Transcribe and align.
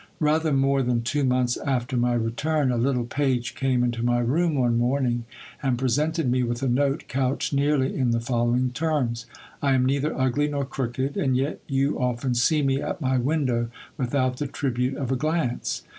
Rather 0.19 0.51
more 0.51 0.81
than 0.81 1.03
two 1.03 1.23
months 1.23 1.57
after 1.57 1.95
my 1.95 2.13
return, 2.15 2.71
a 2.71 2.77
little 2.77 3.05
page 3.05 3.53
came 3.53 3.83
into 3.83 4.01
my 4.03 4.17
room 4.17 4.55
one 4.55 4.75
morning, 4.75 5.25
and 5.61 5.77
presented 5.77 6.27
me 6.31 6.41
with 6.41 6.63
a 6.63 6.67
note 6.67 7.03
couched 7.07 7.53
nearly 7.53 7.95
in 7.95 8.09
the 8.09 8.19
following 8.19 8.71
terms:—" 8.71 9.27
I 9.61 9.73
am 9.75 9.85
neither 9.85 10.19
ugly 10.19 10.47
nor 10.47 10.65
crooked, 10.65 11.17
and 11.17 11.37
yet 11.37 11.59
you 11.67 11.99
often 11.99 12.33
see 12.33 12.63
me 12.63 12.81
at 12.81 12.99
my 12.99 13.19
window 13.19 13.69
without 13.95 14.37
the 14.37 14.47
tribute 14.47 14.97
of 14.97 15.11
a 15.11 15.15
glance. 15.15 15.83